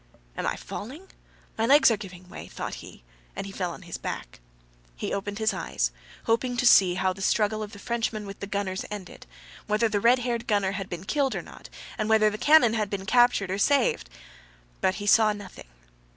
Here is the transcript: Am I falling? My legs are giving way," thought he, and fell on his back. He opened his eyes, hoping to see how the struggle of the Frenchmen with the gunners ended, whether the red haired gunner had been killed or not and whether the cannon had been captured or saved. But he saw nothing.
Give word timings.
Am 0.35 0.47
I 0.47 0.55
falling? 0.55 1.09
My 1.59 1.67
legs 1.67 1.91
are 1.91 1.95
giving 1.95 2.27
way," 2.27 2.47
thought 2.47 2.73
he, 2.81 3.03
and 3.35 3.55
fell 3.55 3.69
on 3.71 3.83
his 3.83 3.99
back. 3.99 4.39
He 4.95 5.13
opened 5.13 5.37
his 5.37 5.53
eyes, 5.53 5.91
hoping 6.23 6.57
to 6.57 6.65
see 6.65 6.95
how 6.95 7.13
the 7.13 7.21
struggle 7.21 7.61
of 7.61 7.71
the 7.71 7.77
Frenchmen 7.77 8.25
with 8.25 8.39
the 8.39 8.47
gunners 8.47 8.83
ended, 8.89 9.27
whether 9.67 9.87
the 9.87 9.99
red 9.99 10.17
haired 10.17 10.47
gunner 10.47 10.71
had 10.71 10.89
been 10.89 11.03
killed 11.03 11.35
or 11.35 11.43
not 11.43 11.69
and 11.99 12.09
whether 12.09 12.31
the 12.31 12.39
cannon 12.39 12.73
had 12.73 12.89
been 12.89 13.05
captured 13.05 13.51
or 13.51 13.59
saved. 13.59 14.09
But 14.81 14.95
he 14.95 15.05
saw 15.05 15.33
nothing. 15.33 15.67